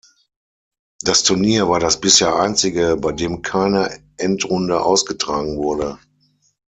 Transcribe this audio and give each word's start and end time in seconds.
Das 1.03 1.21
Turnier 1.21 1.69
war 1.69 1.79
das 1.79 2.01
bisher 2.01 2.35
einzige, 2.35 2.97
bei 2.97 3.11
dem 3.11 3.43
keine 3.43 4.03
Endrunde 4.17 4.81
ausgetragen 4.83 5.57
wurde. 5.57 5.99